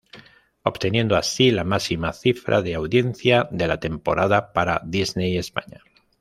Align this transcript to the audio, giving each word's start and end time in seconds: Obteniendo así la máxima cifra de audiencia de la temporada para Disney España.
Obteniendo 0.63 1.15
así 1.15 1.51
la 1.51 1.63
máxima 1.63 2.11
cifra 2.11 2.63
de 2.63 2.73
audiencia 2.73 3.47
de 3.51 3.67
la 3.67 3.79
temporada 3.79 4.51
para 4.51 4.81
Disney 4.83 5.37
España. 5.37 5.83